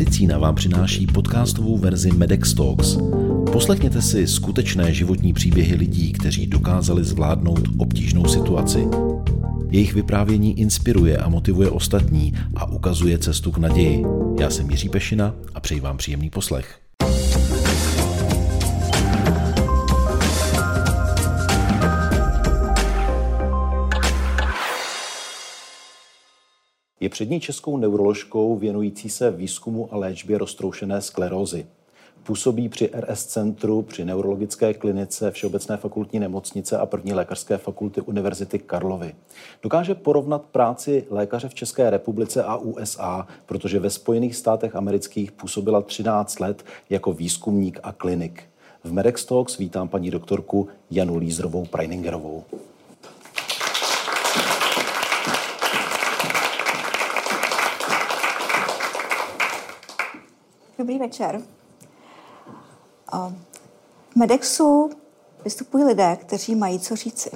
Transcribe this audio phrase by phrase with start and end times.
[0.00, 2.96] Medicína vám přináší podcastovou verzi Medex Talks.
[3.52, 8.86] Poslechněte si skutečné životní příběhy lidí, kteří dokázali zvládnout obtížnou situaci.
[9.70, 14.04] Jejich vyprávění inspiruje a motivuje ostatní a ukazuje cestu k naději.
[14.40, 16.80] Já jsem Jiří Pešina a přeji vám příjemný poslech.
[27.00, 31.66] Je přední českou neuroložkou věnující se výzkumu a léčbě roztroušené sklerózy.
[32.22, 38.58] Působí při RS Centru, při neurologické klinice Všeobecné fakultní nemocnice a první lékařské fakulty Univerzity
[38.58, 39.14] Karlovy.
[39.62, 45.82] Dokáže porovnat práci lékaře v České republice a USA, protože ve Spojených státech amerických působila
[45.82, 48.42] 13 let jako výzkumník a klinik.
[48.84, 52.44] V Medex Talks vítám paní doktorku Janu Lízrovou Preiningerovou.
[60.80, 61.42] Dobrý večer.
[64.10, 64.90] V Medexu
[65.44, 67.30] vystupují lidé, kteří mají co říci.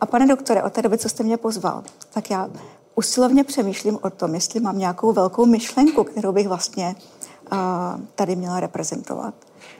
[0.00, 2.50] A pane doktore, od té doby, co jste mě pozval, tak já
[2.94, 6.96] usilovně přemýšlím o tom, jestli mám nějakou velkou myšlenku, kterou bych vlastně
[8.14, 9.34] tady měla reprezentovat.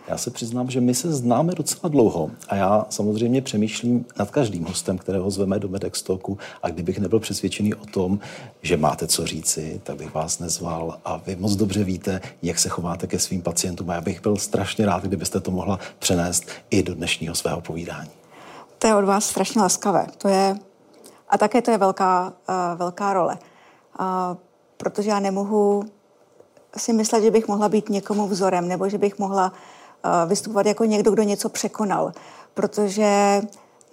[0.08, 4.64] Já se přiznám, že my se známe docela dlouho a já samozřejmě přemýšlím nad každým
[4.64, 8.18] hostem, kterého zveme do Medex Talku a kdybych nebyl přesvědčený o tom,
[8.62, 12.68] že máte co říci, tak bych vás nezval a vy moc dobře víte, jak se
[12.68, 16.82] chováte ke svým pacientům a já bych byl strašně rád, kdybyste to mohla přenést i
[16.82, 18.10] do dnešního svého povídání.
[18.78, 20.06] To je od vás strašně laskavé.
[20.18, 20.56] To je,
[21.28, 23.38] a také to je velká, uh, velká role.
[24.00, 24.06] Uh,
[24.76, 25.82] protože já nemohu
[26.76, 29.56] si myslet, že bych mohla být někomu vzorem, nebo že bych mohla uh,
[30.26, 32.12] vystupovat jako někdo, kdo něco překonal.
[32.54, 33.42] Protože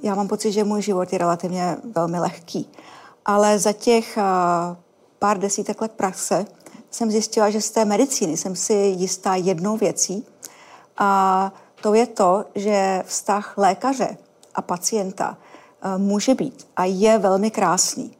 [0.03, 2.72] já mám pocit, že můj život je relativně velmi lehký.
[3.25, 4.17] Ale za těch
[5.19, 6.45] pár desítek let praxe
[6.91, 10.25] jsem zjistila, že z té medicíny jsem si jistá jednou věcí.
[10.97, 14.18] A to je to, že vztah lékaře
[14.56, 15.38] a pacienta
[15.97, 18.18] může být a je velmi krásný.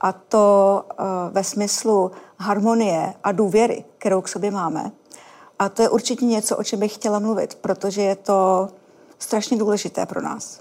[0.00, 0.84] A to
[1.30, 4.92] ve smyslu harmonie a důvěry, kterou k sobě máme.
[5.58, 8.68] A to je určitě něco, o čem bych chtěla mluvit, protože je to
[9.18, 10.60] strašně důležité pro nás.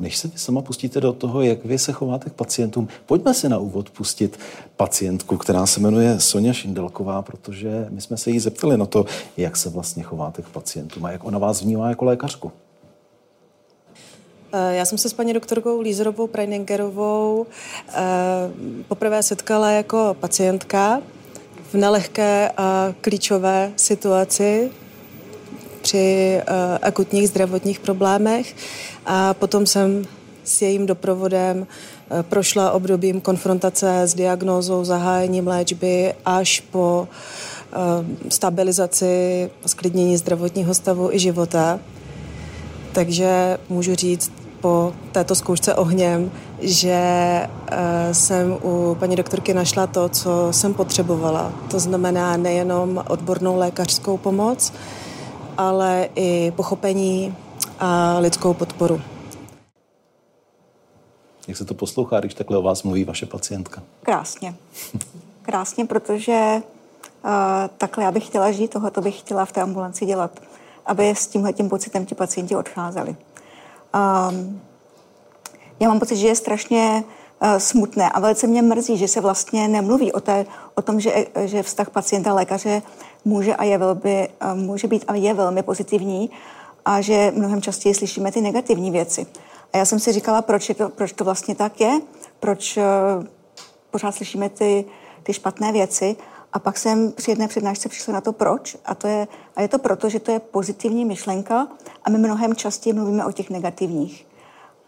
[0.00, 3.48] Než se vy sama pustíte do toho, jak vy se chováte k pacientům, pojďme si
[3.48, 4.38] na úvod pustit
[4.76, 9.04] pacientku, která se jmenuje Sonja Šindelková, protože my jsme se jí zeptali na to,
[9.36, 12.52] jak se vlastně chováte k pacientům a jak ona vás vnímá jako lékařku.
[14.52, 17.46] Eh, já jsem se s paní doktorkou Lízerovou Preiningerovou
[17.88, 17.94] eh,
[18.88, 21.02] poprvé setkala jako pacientka
[21.76, 24.70] nelehké a klíčové situaci
[25.82, 26.44] při eh,
[26.82, 28.56] akutních zdravotních problémech
[29.06, 30.04] a potom jsem
[30.44, 31.66] s jejím doprovodem
[32.22, 37.08] prošla obdobím konfrontace s diagnózou, zahájením léčby až po
[38.28, 41.80] stabilizaci, sklidnění zdravotního stavu i života.
[42.92, 47.00] Takže můžu říct po této zkoušce ohněm, že
[47.46, 51.52] uh, jsem u paní doktorky našla to, co jsem potřebovala.
[51.70, 54.72] To znamená nejenom odbornou lékařskou pomoc,
[55.56, 57.34] ale i pochopení
[57.78, 59.00] a lidskou podporu.
[61.48, 63.82] Jak se to poslouchá, když takhle o vás mluví vaše pacientka?
[64.02, 64.54] Krásně.
[65.42, 66.62] Krásně, protože
[67.24, 67.30] uh,
[67.78, 70.40] takhle já bych chtěla žít, tohle bych chtěla v té ambulanci dělat
[70.86, 73.16] aby s tímhle tím pocitem ti pacienti odcházeli.
[73.94, 74.60] Um,
[75.80, 77.04] já mám pocit, že je strašně
[77.42, 81.26] uh, smutné a velice mě mrzí, že se vlastně nemluví o, té, o tom, že,
[81.44, 82.82] že vztah pacienta a lékaře
[83.24, 86.30] může, a je velmi, uh, může být a je velmi pozitivní
[86.84, 89.26] a že mnohem častěji slyšíme ty negativní věci.
[89.72, 92.00] A já jsem si říkala, proč, je to, proč to vlastně tak je,
[92.40, 92.82] proč uh,
[93.90, 94.84] pořád slyšíme ty,
[95.22, 96.16] ty špatné věci.
[96.52, 98.76] A pak jsem při jedné přednášce přišla na to, proč.
[98.84, 101.68] A, to je, a je to proto, že to je pozitivní myšlenka
[102.04, 104.25] a my mnohem častěji mluvíme o těch negativních.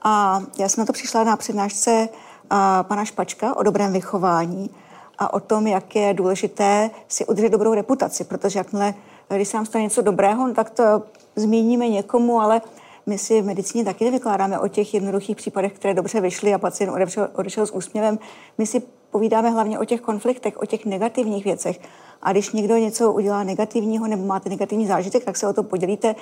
[0.02, 2.08] A já jsem na to přišla na přednášce
[2.50, 4.70] a, pana Špačka o dobrém vychování
[5.18, 8.94] a o tom, jak je důležité si udržet dobrou reputaci, protože jakmile,
[9.28, 11.02] když se nám stane něco dobrého, no, tak to
[11.36, 12.60] zmíníme někomu, ale
[13.06, 16.90] my si v medicíně taky nevykládáme o těch jednoduchých případech, které dobře vyšly a pacient
[16.90, 18.18] odešel, odešel s úsměvem.
[18.58, 21.80] My si povídáme hlavně o těch konfliktech, o těch negativních věcech.
[22.22, 26.14] A když někdo něco udělá negativního nebo máte negativní zážitek, tak se o to podělíte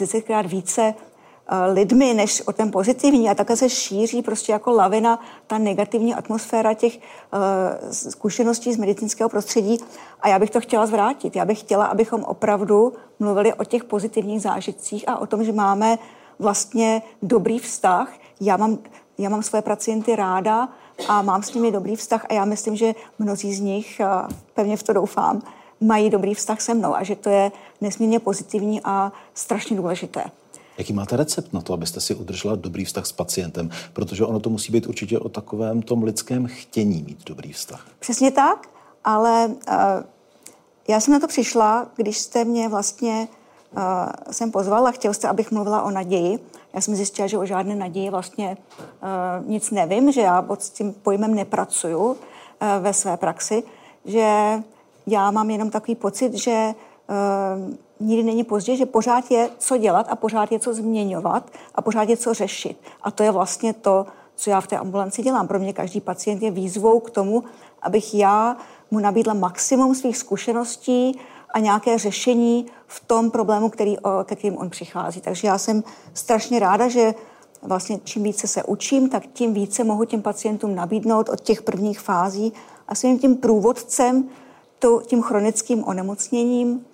[0.00, 0.94] desetkrát více
[1.72, 3.30] lidmi, než o ten pozitivní.
[3.30, 9.28] A takhle se šíří prostě jako lavina ta negativní atmosféra těch uh, zkušeností z medicínského
[9.28, 9.78] prostředí.
[10.20, 11.36] A já bych to chtěla zvrátit.
[11.36, 15.98] Já bych chtěla, abychom opravdu mluvili o těch pozitivních zážitcích a o tom, že máme
[16.38, 18.12] vlastně dobrý vztah.
[18.40, 18.78] Já mám,
[19.18, 20.68] já mám své pacienty ráda
[21.08, 24.00] a mám s nimi dobrý vztah a já myslím, že mnozí z nich,
[24.54, 25.42] pevně v to doufám,
[25.80, 30.24] mají dobrý vztah se mnou a že to je nesmírně pozitivní a strašně důležité.
[30.78, 33.70] Jaký máte recept na to, abyste si udržela dobrý vztah s pacientem?
[33.92, 37.86] Protože ono to musí být určitě o takovém tom lidském chtění mít dobrý vztah.
[37.98, 38.68] Přesně tak,
[39.04, 39.54] ale uh,
[40.88, 43.28] já jsem na to přišla, když jste mě vlastně
[43.76, 43.82] uh,
[44.30, 46.38] jsem pozvala, chtěl jste, abych mluvila o naději.
[46.74, 48.56] Já jsem zjistila, že o žádné naději vlastně
[49.02, 52.16] uh, nic nevím, že já pod tím pojmem nepracuju uh,
[52.80, 53.62] ve své praxi,
[54.04, 54.62] že
[55.06, 56.74] já mám jenom takový pocit, že
[58.00, 62.08] nikdy není pozdě, že pořád je co dělat a pořád je co změňovat a pořád
[62.08, 62.76] je co řešit.
[63.02, 65.48] A to je vlastně to, co já v té ambulanci dělám.
[65.48, 67.44] Pro mě každý pacient je výzvou k tomu,
[67.82, 68.56] abych já
[68.90, 71.18] mu nabídla maximum svých zkušeností
[71.54, 75.20] a nějaké řešení v tom problému, který, ke kterým on přichází.
[75.20, 75.84] Takže já jsem
[76.14, 77.14] strašně ráda, že
[77.62, 82.00] vlastně čím více se učím, tak tím více mohu těm pacientům nabídnout od těch prvních
[82.00, 82.52] fází
[82.88, 84.28] a svým tím průvodcem,
[85.06, 86.84] tím chronickým onemocněním,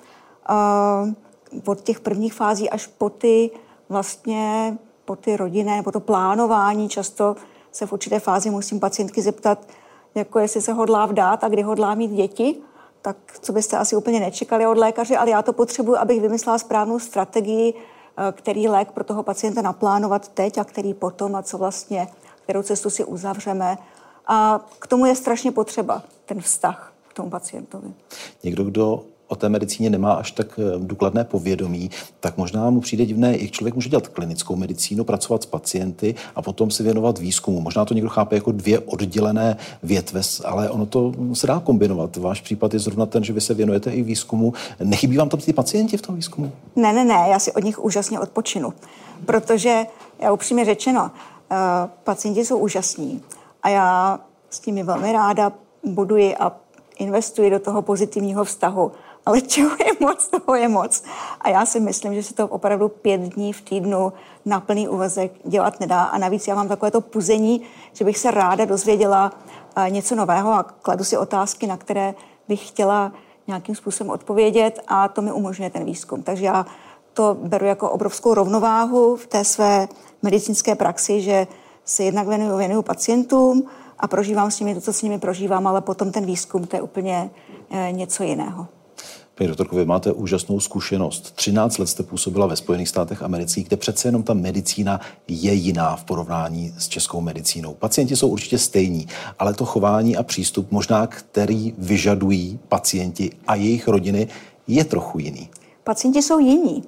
[1.66, 3.50] od těch prvních fází až po ty
[3.88, 6.88] vlastně po ty rodinné, po to plánování.
[6.88, 7.36] Často
[7.72, 9.58] se v určité fázi musím pacientky zeptat,
[10.14, 12.56] jako jestli se hodlá vdát a kdy hodlá mít děti,
[13.02, 16.98] tak co byste asi úplně nečekali od lékaře, ale já to potřebuji, abych vymyslela správnou
[16.98, 22.08] strategii, eh, který lék pro toho pacienta naplánovat teď a který potom a co vlastně,
[22.42, 23.78] kterou cestu si uzavřeme.
[24.26, 27.92] A k tomu je strašně potřeba ten vztah k tomu pacientovi.
[28.42, 31.90] Někdo, kdo o té medicíně nemá až tak eh, důkladné povědomí,
[32.20, 36.42] tak možná mu přijde divné, jak člověk může dělat klinickou medicínu, pracovat s pacienty a
[36.42, 37.60] potom se věnovat výzkumu.
[37.60, 42.16] Možná to někdo chápe jako dvě oddělené větve, ale ono to se dá kombinovat.
[42.16, 44.52] Váš případ je zrovna ten, že vy se věnujete i výzkumu.
[44.82, 46.52] Nechybí vám tam ty pacienti v tom výzkumu?
[46.76, 48.72] Ne, ne, ne, já si od nich úžasně odpočinu,
[49.26, 49.86] protože,
[50.18, 51.58] já upřímně řečeno, uh,
[52.04, 53.22] pacienti jsou úžasní
[53.62, 55.52] a já s nimi velmi ráda
[55.84, 56.52] buduji a
[56.98, 58.92] investuji do toho pozitivního vztahu
[59.26, 61.02] ale čeho je moc, toho je moc.
[61.40, 64.12] A já si myslím, že se to opravdu pět dní v týdnu
[64.44, 66.02] na plný úvazek dělat nedá.
[66.02, 67.60] A navíc já mám takové to puzení,
[67.92, 69.32] že bych se ráda dozvěděla
[69.76, 72.14] eh, něco nového a kladu si otázky, na které
[72.48, 73.12] bych chtěla
[73.46, 76.22] nějakým způsobem odpovědět a to mi umožňuje ten výzkum.
[76.22, 76.66] Takže já
[77.12, 79.88] to beru jako obrovskou rovnováhu v té své
[80.22, 81.46] medicínské praxi, že
[81.84, 83.66] se jednak věnuju, věnuju pacientům
[83.98, 86.82] a prožívám s nimi to, co s nimi prožívám, ale potom ten výzkum, to je
[86.82, 87.30] úplně
[87.70, 88.66] eh, něco jiného.
[89.34, 91.30] Paní doktorko, vy máte úžasnou zkušenost.
[91.34, 95.96] 13 let jste působila ve Spojených státech amerických, kde přece jenom ta medicína je jiná
[95.96, 97.74] v porovnání s českou medicínou.
[97.74, 99.06] Pacienti jsou určitě stejní,
[99.38, 104.28] ale to chování a přístup, možná který vyžadují pacienti a jejich rodiny,
[104.66, 105.50] je trochu jiný.
[105.84, 106.84] Pacienti jsou jiní.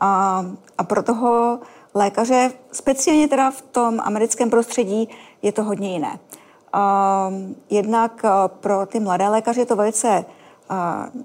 [0.00, 0.44] A,
[0.78, 1.58] a pro toho
[1.94, 5.08] lékaře, speciálně teda v tom americkém prostředí,
[5.42, 6.18] je to hodně jiné.
[6.72, 7.32] A,
[7.70, 10.24] jednak pro ty mladé lékaře je to velice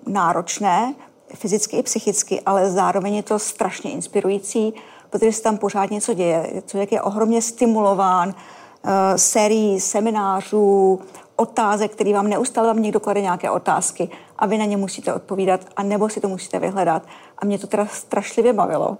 [0.07, 0.95] náročné,
[1.33, 4.73] fyzicky i psychicky, ale zároveň je to strašně inspirující,
[5.09, 6.61] protože se tam pořád něco děje.
[6.65, 10.99] Člověk je ohromně stimulován uh, sérií seminářů,
[11.35, 15.61] otázek, který vám neustále vám někdo klade nějaké otázky a vy na ně musíte odpovídat
[15.75, 17.03] a nebo si to musíte vyhledat.
[17.37, 18.97] A mě to teda strašlivě bavilo.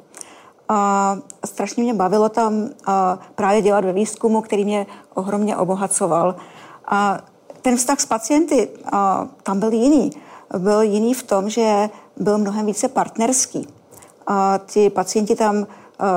[0.70, 2.70] A strašně mě bavilo tam uh,
[3.36, 6.36] právě dělat ve výzkumu, který mě ohromně obohacoval.
[6.88, 7.20] A
[7.62, 9.00] ten vztah s pacienty uh,
[9.44, 10.12] tam byl jiný
[10.58, 13.68] byl jiný v tom, že byl mnohem více partnerský.
[14.28, 15.66] A ti pacienti tam uh,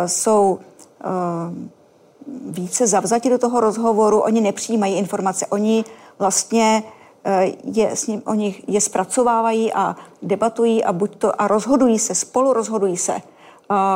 [0.07, 0.59] jsou
[1.05, 5.85] uh, více zavzati do toho rozhovoru, oni nepřijímají informace, oni
[6.19, 6.83] vlastně
[7.27, 12.15] uh, je, s ním, oni je zpracovávají a debatují a, buď to, a rozhodují se,
[12.15, 13.23] spolu rozhodují se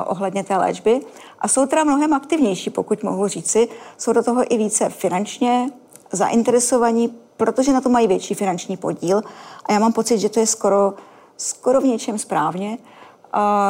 [0.06, 1.00] ohledně té léčby.
[1.38, 3.68] A jsou teda mnohem aktivnější, pokud mohu říci.
[3.98, 5.70] Jsou do toho i více finančně
[6.12, 9.22] zainteresovaní, protože na to mají větší finanční podíl
[9.64, 10.94] a já mám pocit, že to je skoro,
[11.36, 12.78] skoro v něčem správně.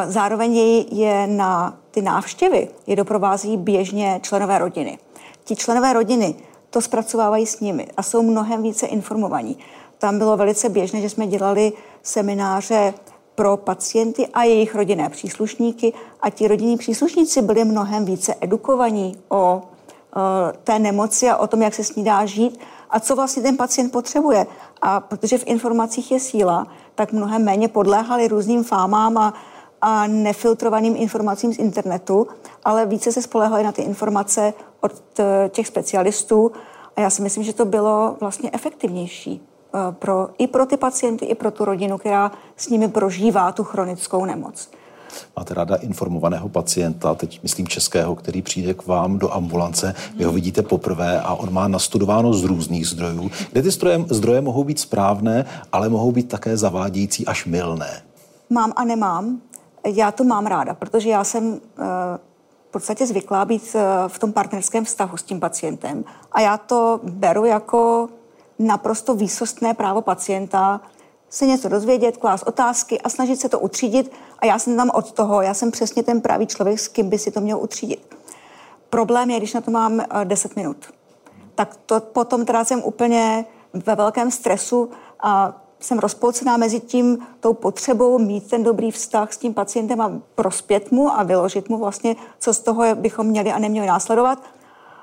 [0.06, 0.56] Zároveň
[0.90, 4.98] je, na ty návštěvy je doprovází běžně členové rodiny.
[5.44, 6.34] Ti členové rodiny
[6.70, 9.58] to zpracovávají s nimi a jsou mnohem více informovaní.
[9.98, 11.72] Tam bylo velice běžné, že jsme dělali
[12.02, 12.94] semináře
[13.34, 19.62] pro pacienty a jejich rodinné příslušníky a ti rodinní příslušníci byli mnohem více edukovaní o
[20.64, 23.56] té nemoci a o tom, jak se s ní dá žít a co vlastně ten
[23.56, 24.46] pacient potřebuje.
[24.82, 29.34] A protože v informacích je síla, tak mnohem méně podléhali různým fámám a,
[29.80, 32.26] a nefiltrovaným informacím z internetu,
[32.64, 36.52] ale více se spolehali na ty informace od eh, těch specialistů.
[36.96, 39.42] A já si myslím, že to bylo vlastně efektivnější
[39.74, 43.64] eh, pro, i pro ty pacienty, i pro tu rodinu, která s nimi prožívá tu
[43.64, 44.70] chronickou nemoc.
[45.36, 50.32] Máte ráda informovaného pacienta, teď myslím českého, který přijde k vám do ambulance, vy ho
[50.32, 54.80] vidíte poprvé a on má nastudováno z různých zdrojů, kde ty zdroje, zdroje mohou být
[54.80, 58.02] správné, ale mohou být také zavádějící až mylné.
[58.50, 59.40] Mám a nemám.
[59.86, 61.82] Já to mám ráda, protože já jsem eh,
[62.68, 67.00] v podstatě zvyklá být eh, v tom partnerském vztahu s tím pacientem a já to
[67.02, 68.08] beru jako
[68.58, 70.80] naprosto výsostné právo pacienta
[71.30, 74.12] se něco dozvědět, klás otázky a snažit se to utřídit.
[74.38, 77.18] A já jsem tam od toho, já jsem přesně ten pravý člověk, s kým by
[77.18, 78.14] si to měl utřídit.
[78.90, 80.76] Problém je, když na to mám 10 eh, minut.
[81.54, 84.90] Tak to potom teda jsem úplně ve velkém stresu
[85.20, 90.12] a jsem rozpolcená mezi tím, tou potřebou mít ten dobrý vztah s tím pacientem a
[90.34, 94.42] prospět mu a vyložit mu vlastně, co z toho bychom měli a neměli následovat.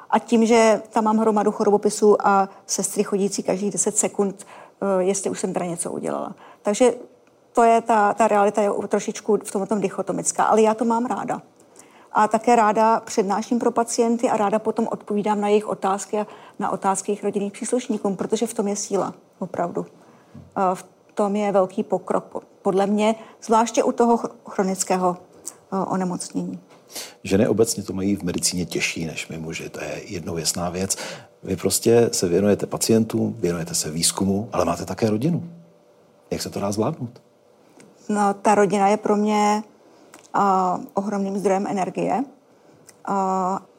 [0.09, 4.45] A tím, že tam mám hromadu chorobopisů a sestry chodící každých 10 sekund,
[4.99, 6.35] jestli už jsem teda něco udělala.
[6.61, 6.93] Takže
[7.53, 11.05] to je ta, ta realita je trošičku v tom, tom dichotomická, ale já to mám
[11.05, 11.41] ráda.
[12.11, 16.27] A také ráda přednáším pro pacienty a ráda potom odpovídám na jejich otázky a
[16.59, 19.85] na otázky jejich rodinných příslušníků, protože v tom je síla, opravdu.
[20.73, 24.19] V tom je velký pokrok, podle mě, zvláště u toho
[24.49, 25.17] chronického
[25.87, 26.59] onemocnění.
[27.23, 30.97] Ženy obecně to mají v medicíně těžší než my muži, to je jednověsná věc.
[31.43, 35.43] Vy prostě se věnujete pacientům, věnujete se výzkumu, ale máte také rodinu.
[36.31, 37.21] Jak se to dá zvládnout?
[38.09, 39.63] No, ta rodina je pro mě
[40.35, 40.41] uh,
[40.93, 42.23] ohromným zdrojem energie.
[43.09, 43.15] Uh,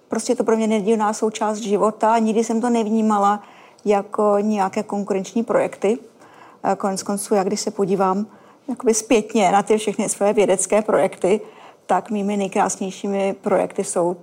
[0.09, 2.19] prostě je to pro mě nedílná součást života.
[2.19, 3.43] Nikdy jsem to nevnímala
[3.85, 5.99] jako nějaké konkurenční projekty.
[5.99, 8.27] Uh, konec konců, jak když se podívám
[8.69, 11.41] jakoby zpětně na ty všechny své vědecké projekty,
[11.87, 14.17] tak mými nejkrásnějšími projekty jsou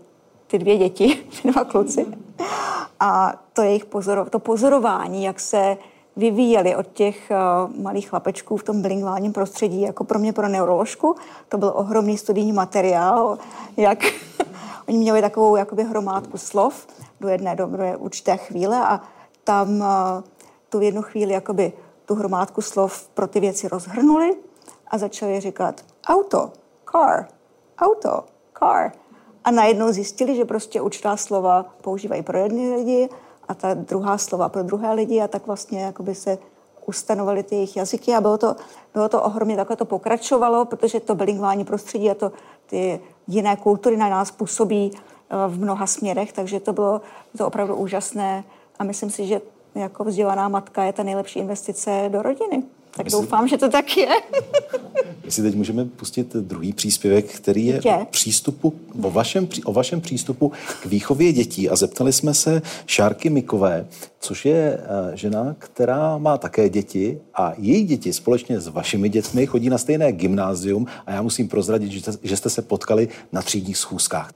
[0.49, 2.07] ty dvě děti, ty dva kluci.
[2.99, 5.77] A to jejich pozoro, to pozorování, jak se
[6.15, 11.15] vyvíjeli od těch uh, malých chlapečků v tom bilingválním prostředí, jako pro mě, pro neuroložku.
[11.49, 13.37] To byl ohromný studijní materiál,
[13.77, 13.99] jak
[14.87, 16.87] oni měli takovou jakoby hromádku slov
[17.19, 19.01] do jedné, do určité chvíle a
[19.43, 19.85] tam uh,
[20.69, 21.73] tu jednu chvíli jakoby
[22.05, 24.35] tu hromádku slov pro ty věci rozhrnuli
[24.87, 26.51] a začali říkat auto,
[26.91, 27.27] car,
[27.79, 28.23] auto,
[28.59, 28.91] car.
[29.49, 33.09] A najednou zjistili, že prostě určitá slova používají pro jedny lidi
[33.47, 36.37] a ta druhá slova pro druhé lidi a tak vlastně jakoby se
[36.85, 38.55] ustanovaly ty jejich jazyky a bylo to,
[38.93, 42.31] bylo to ohromně, takhle to pokračovalo, protože to bilingvální prostředí a to
[42.65, 47.01] ty jiné kultury na nás působí eh, v mnoha směrech, takže to bylo
[47.37, 48.43] to opravdu úžasné
[48.79, 49.41] a myslím si, že
[49.75, 52.63] jako vzdělaná matka je ta nejlepší investice do rodiny.
[52.91, 54.07] Tak Myslím, doufám, že to tak je.
[55.23, 60.51] Jestli teď můžeme pustit druhý příspěvek, který je o přístupu, o vašem, o vašem přístupu
[60.81, 61.69] k výchově dětí.
[61.69, 63.87] A zeptali jsme se Šárky Mikové,
[64.19, 69.45] což je eh, žena, která má také děti a její děti společně s vašimi dětmi
[69.45, 71.91] chodí na stejné gymnázium a já musím prozradit,
[72.23, 74.31] že jste se potkali na třídních schůzkách.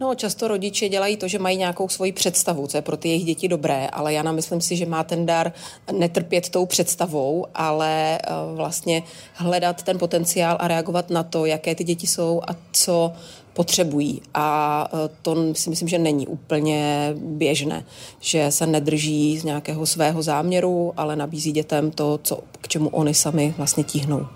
[0.00, 3.24] No, často rodiče dělají to, že mají nějakou svoji představu, co je pro ty jejich
[3.24, 5.52] děti dobré, ale Jana myslím si, že má ten dar
[5.92, 9.02] netrpět tou představou, ale uh, vlastně
[9.34, 13.12] hledat ten potenciál a reagovat na to, jaké ty děti jsou a co
[13.52, 14.22] potřebují.
[14.34, 17.84] A uh, to si myslím, že není úplně běžné,
[18.20, 23.14] že se nedrží z nějakého svého záměru, ale nabízí dětem to, co, k čemu oni
[23.14, 24.26] sami vlastně tíhnou.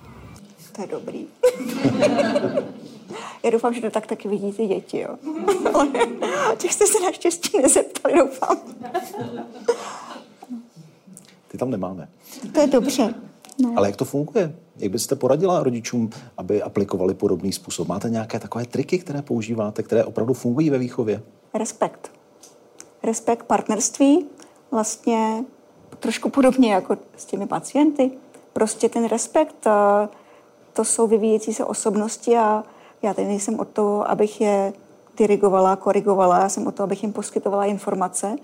[0.72, 1.26] To je dobrý.
[3.42, 5.16] Já doufám, že to tak taky vidí ty děti, jo.
[6.56, 8.56] těch jste se naštěstí nezeptali, doufám.
[11.48, 12.08] Ty tam nemáme.
[12.54, 13.14] To je dobře.
[13.58, 13.72] No.
[13.76, 14.54] Ale jak to funguje?
[14.76, 17.88] Jak byste poradila rodičům, aby aplikovali podobný způsob?
[17.88, 21.22] Máte nějaké takové triky, které používáte, které opravdu fungují ve výchově?
[21.54, 22.10] Respekt.
[23.02, 24.26] Respekt partnerství,
[24.70, 25.44] vlastně
[25.98, 28.10] trošku podobně jako s těmi pacienty.
[28.52, 29.66] Prostě ten respekt,
[30.72, 32.64] to jsou vyvíjející se osobnosti a
[33.02, 34.72] já tady nejsem o to, abych je
[35.16, 38.36] dirigovala, korigovala, já jsem o to, abych jim poskytovala informace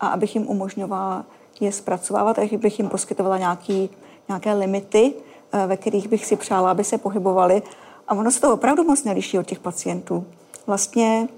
[0.00, 1.24] a abych jim umožňovala
[1.60, 3.90] je zpracovávat, abych jim poskytovala nějaký,
[4.28, 5.14] nějaké limity,
[5.52, 7.62] eh, ve kterých bych si přála, aby se pohybovali.
[8.08, 10.26] A ono se to opravdu moc neliší od těch pacientů.
[10.66, 11.28] Vlastně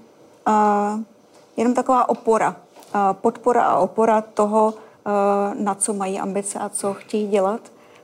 [0.47, 0.99] uh,
[1.57, 2.55] jenom taková opora,
[2.95, 7.61] uh, podpora a opora toho, uh, na co mají ambice a co chtějí dělat.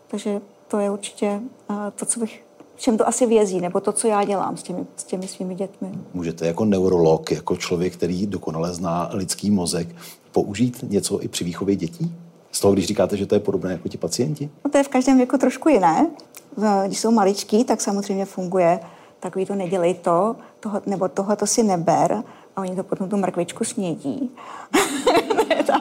[0.08, 2.47] Takže to je určitě uh, to, co bych
[2.78, 5.92] čem to asi vězí, nebo to, co já dělám s těmi, s těmi svými dětmi.
[6.14, 9.88] Můžete jako neurolog, jako člověk, který dokonale zná lidský mozek,
[10.32, 12.16] použít něco i při výchově dětí?
[12.52, 14.50] Z toho, když říkáte, že to je podobné jako ti pacienti?
[14.66, 16.10] No to je v každém věku trošku jiné.
[16.86, 18.80] Když jsou maličký, tak samozřejmě funguje
[19.20, 22.24] takový to nedělej to, toho, nebo tohle to si neber
[22.56, 24.32] a oni to potom tu mrkvičku snědí.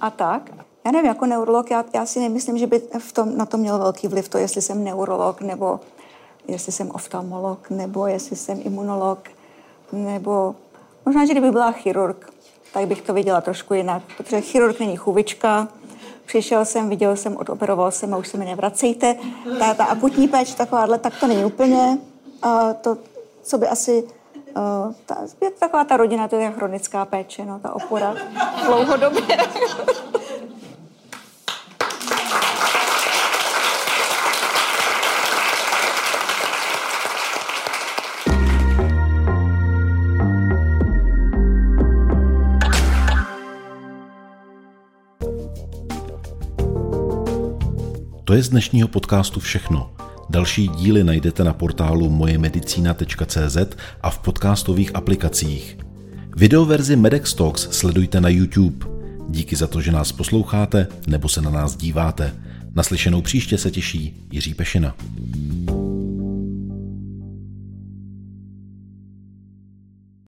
[0.00, 0.59] a tak.
[0.84, 3.78] Já nevím, jako neurolog, já, já si nemyslím, že by v tom, na to měl
[3.78, 5.80] velký vliv to, jestli jsem neurolog nebo
[6.48, 9.28] jestli jsem oftalmolog, nebo jestli jsem imunolog,
[9.92, 10.54] nebo
[11.06, 12.30] možná, že kdyby byla chirurg,
[12.72, 15.68] tak bych to viděla trošku jinak, protože chirurg není chuvička,
[16.30, 19.16] Přišel jsem, viděl jsem, odoperoval jsem a už se mi nevracejte.
[19.58, 21.98] Ta, ta akutní péč takováhle, tak to není úplně.
[22.42, 22.96] A to,
[23.42, 24.04] co by asi
[24.56, 25.16] Uh, ta,
[25.58, 28.14] taková ta rodina, to je chronická péče, no, ta opora
[28.66, 29.36] dlouhodobě.
[48.30, 49.90] To je z dnešního podcastu všechno.
[50.28, 53.56] Další díly najdete na portálu mojemedicina.cz
[54.00, 55.78] a v podcastových aplikacích.
[56.36, 58.86] Videoverzi Medex Talks sledujte na YouTube.
[59.28, 62.34] Díky za to, že nás posloucháte nebo se na nás díváte.
[62.74, 64.94] Naslyšenou příště se těší Jiří Pešina.